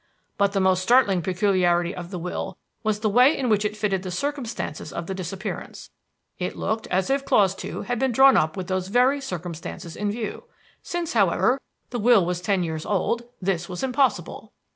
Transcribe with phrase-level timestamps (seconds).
[0.35, 4.01] "But the most startling peculiarity of the will was the way in which it fitted
[4.01, 5.91] the circumstances of the disappearance.
[6.39, 10.09] It looked as if clause two had been drawn up with those very circumstances in
[10.09, 10.45] view.
[10.81, 11.61] Since, however,
[11.91, 14.53] the will was ten years old, this was impossible.